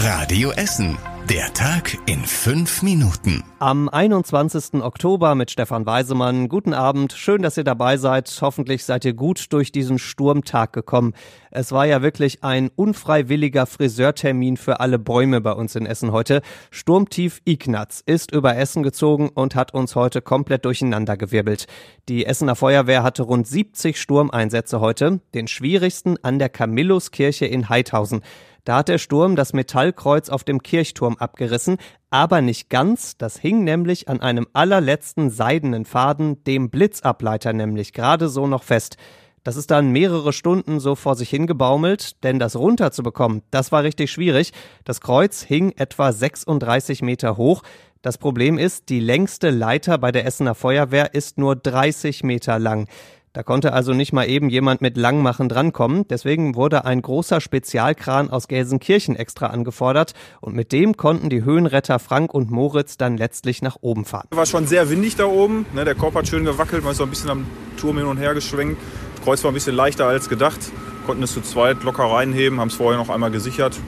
[0.00, 0.96] Radio Essen.
[1.28, 3.42] Der Tag in fünf Minuten.
[3.58, 4.74] Am 21.
[4.74, 6.48] Oktober mit Stefan Weisemann.
[6.48, 7.12] Guten Abend.
[7.12, 8.32] Schön, dass ihr dabei seid.
[8.40, 11.14] Hoffentlich seid ihr gut durch diesen Sturmtag gekommen.
[11.50, 16.42] Es war ja wirklich ein unfreiwilliger Friseurtermin für alle Bäume bei uns in Essen heute.
[16.70, 21.66] Sturmtief Ignaz ist über Essen gezogen und hat uns heute komplett durcheinandergewirbelt.
[22.08, 25.20] Die Essener Feuerwehr hatte rund 70 Sturmeinsätze heute.
[25.34, 28.22] Den schwierigsten an der Camilluskirche in Heidhausen.
[28.64, 31.78] Da hat der Sturm das Metallkreuz auf dem Kirchturm abgerissen,
[32.10, 33.16] aber nicht ganz.
[33.16, 38.96] Das hing nämlich an einem allerletzten seidenen Faden, dem Blitzableiter nämlich, gerade so noch fest.
[39.44, 44.10] Das ist dann mehrere Stunden so vor sich hingebaumelt, denn das runterzubekommen, das war richtig
[44.10, 44.52] schwierig.
[44.84, 47.62] Das Kreuz hing etwa 36 Meter hoch.
[48.02, 52.88] Das Problem ist, die längste Leiter bei der Essener Feuerwehr ist nur 30 Meter lang.
[53.38, 56.04] Da konnte also nicht mal eben jemand mit Langmachen drankommen.
[56.08, 62.00] Deswegen wurde ein großer Spezialkran aus Gelsenkirchen extra angefordert und mit dem konnten die Höhenretter
[62.00, 64.26] Frank und Moritz dann letztlich nach oben fahren.
[64.32, 65.66] War schon sehr windig da oben.
[65.72, 65.84] Ne?
[65.84, 68.34] Der Korb hat schön gewackelt, man ist so ein bisschen am Turm hin und her
[68.34, 68.82] geschwenkt.
[69.14, 70.58] Das Kreuz war ein bisschen leichter als gedacht.
[71.06, 73.78] Konnten es zu zweit locker reinheben, haben es vorher noch einmal gesichert.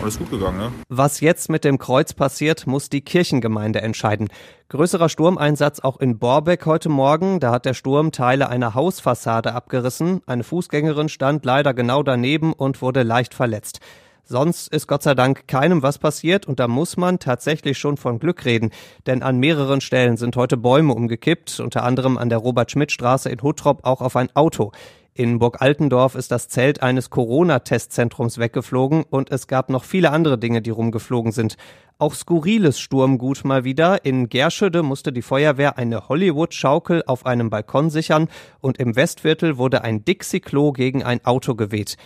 [0.00, 0.72] Alles gut gegangen, ne?
[0.88, 4.28] Was jetzt mit dem Kreuz passiert, muss die Kirchengemeinde entscheiden.
[4.68, 7.40] Größerer Sturmeinsatz auch in Borbeck heute Morgen.
[7.40, 10.20] Da hat der Sturm Teile einer Hausfassade abgerissen.
[10.26, 13.80] Eine Fußgängerin stand leider genau daneben und wurde leicht verletzt.
[14.22, 18.18] Sonst ist Gott sei Dank keinem was passiert und da muss man tatsächlich schon von
[18.18, 18.72] Glück reden,
[19.06, 23.86] denn an mehreren Stellen sind heute Bäume umgekippt, unter anderem an der Robert-Schmidt-Straße in Huttrop
[23.86, 24.72] auch auf ein Auto.
[25.18, 30.38] In Burg Altendorf ist das Zelt eines Corona-Testzentrums weggeflogen und es gab noch viele andere
[30.38, 31.56] Dinge, die rumgeflogen sind.
[31.98, 34.04] Auch skurriles Sturmgut mal wieder.
[34.04, 38.28] In Gerschede musste die Feuerwehr eine Hollywood-Schaukel auf einem Balkon sichern
[38.60, 41.96] und im Westviertel wurde ein Dixie-Klo gegen ein Auto geweht.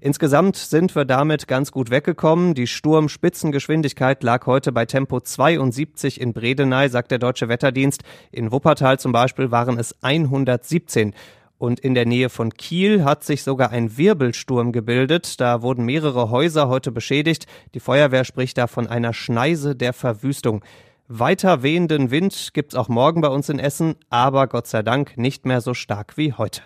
[0.00, 2.52] Insgesamt sind wir damit ganz gut weggekommen.
[2.52, 8.02] Die Sturmspitzengeschwindigkeit lag heute bei Tempo 72 in Bredeney, sagt der Deutsche Wetterdienst.
[8.30, 11.14] In Wuppertal zum Beispiel waren es 117.
[11.58, 15.40] Und in der Nähe von Kiel hat sich sogar ein Wirbelsturm gebildet.
[15.40, 17.46] Da wurden mehrere Häuser heute beschädigt.
[17.74, 20.64] Die Feuerwehr spricht da von einer Schneise der Verwüstung.
[21.08, 25.46] Weiter wehenden Wind gibt's auch morgen bei uns in Essen, aber Gott sei Dank nicht
[25.46, 26.62] mehr so stark wie heute.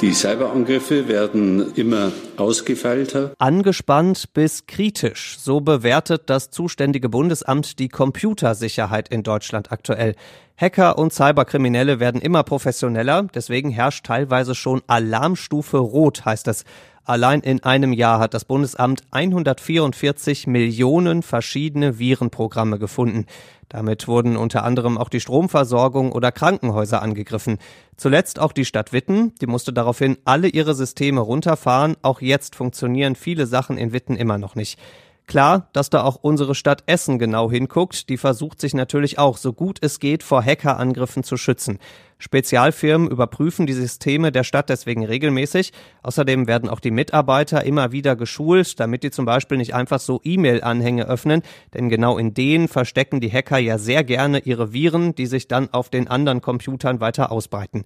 [0.00, 3.32] Die Cyberangriffe werden immer ausgefeilter.
[3.38, 5.36] Angespannt bis kritisch.
[5.38, 10.14] So bewertet das zuständige Bundesamt die Computersicherheit in Deutschland aktuell.
[10.56, 16.64] Hacker und Cyberkriminelle werden immer professioneller, deswegen herrscht teilweise schon Alarmstufe Rot, heißt es.
[17.06, 23.26] Allein in einem Jahr hat das Bundesamt 144 Millionen verschiedene Virenprogramme gefunden.
[23.68, 27.58] Damit wurden unter anderem auch die Stromversorgung oder Krankenhäuser angegriffen.
[27.98, 31.96] Zuletzt auch die Stadt Witten, die musste daraufhin alle ihre Systeme runterfahren.
[32.00, 34.78] Auch jetzt funktionieren viele Sachen in Witten immer noch nicht.
[35.26, 39.54] Klar, dass da auch unsere Stadt Essen genau hinguckt, die versucht sich natürlich auch so
[39.54, 41.78] gut es geht vor Hackerangriffen zu schützen.
[42.18, 45.72] Spezialfirmen überprüfen die Systeme der Stadt deswegen regelmäßig.
[46.02, 50.20] Außerdem werden auch die Mitarbeiter immer wieder geschult, damit die zum Beispiel nicht einfach so
[50.22, 51.42] E-Mail-Anhänge öffnen,
[51.72, 55.72] denn genau in denen verstecken die Hacker ja sehr gerne ihre Viren, die sich dann
[55.72, 57.84] auf den anderen Computern weiter ausbreiten.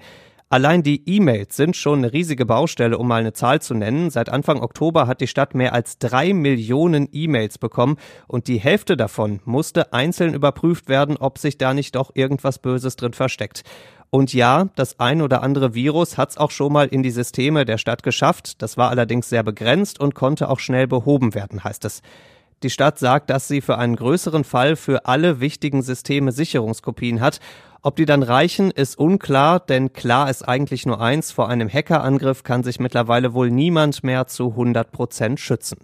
[0.51, 4.09] Allein die E-Mails sind schon eine riesige Baustelle, um mal eine Zahl zu nennen.
[4.09, 8.97] Seit Anfang Oktober hat die Stadt mehr als drei Millionen E-Mails bekommen und die Hälfte
[8.97, 13.63] davon musste einzeln überprüft werden, ob sich da nicht doch irgendwas Böses drin versteckt.
[14.09, 17.67] Und ja, das ein oder andere Virus hat es auch schon mal in die Systeme
[17.67, 18.63] der Stadt geschafft.
[18.63, 22.01] Das war allerdings sehr begrenzt und konnte auch schnell behoben werden, heißt es.
[22.63, 27.39] Die Stadt sagt, dass sie für einen größeren Fall für alle wichtigen Systeme Sicherungskopien hat
[27.83, 32.43] ob die dann reichen, ist unklar, denn klar ist eigentlich nur eins, vor einem Hackerangriff
[32.43, 35.79] kann sich mittlerweile wohl niemand mehr zu 100 Prozent schützen.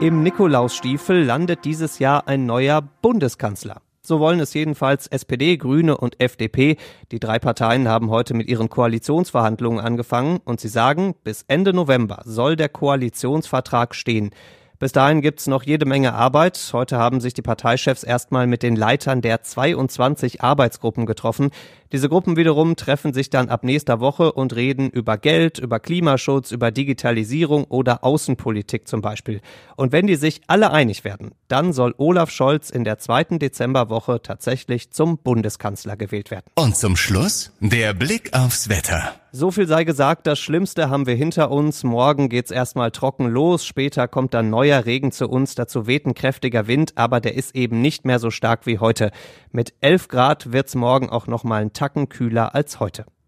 [0.00, 3.80] Im Nikolausstiefel landet dieses Jahr ein neuer Bundeskanzler.
[4.02, 6.76] So wollen es jedenfalls SPD, Grüne und FDP.
[7.10, 12.20] Die drei Parteien haben heute mit ihren Koalitionsverhandlungen angefangen und sie sagen, bis Ende November
[12.26, 14.32] soll der Koalitionsvertrag stehen.
[14.78, 16.58] Bis dahin gibt's noch jede Menge Arbeit.
[16.72, 21.50] Heute haben sich die Parteichefs erstmal mit den Leitern der 22 Arbeitsgruppen getroffen.
[21.92, 26.50] Diese Gruppen wiederum treffen sich dann ab nächster Woche und reden über Geld, über Klimaschutz,
[26.50, 29.40] über Digitalisierung oder Außenpolitik zum Beispiel.
[29.76, 34.22] Und wenn die sich alle einig werden, dann soll Olaf Scholz in der zweiten Dezemberwoche
[34.22, 36.46] tatsächlich zum Bundeskanzler gewählt werden.
[36.56, 39.14] Und zum Schluss der Blick aufs Wetter.
[39.36, 41.82] So viel sei gesagt, das Schlimmste haben wir hinter uns.
[41.82, 46.14] Morgen geht's erstmal trocken los, später kommt dann neuer Regen zu uns, dazu weht ein
[46.14, 49.10] kräftiger Wind, aber der ist eben nicht mehr so stark wie heute.
[49.50, 53.06] Mit 11 Grad wird's morgen auch noch mal ein Tacken kühler als heute.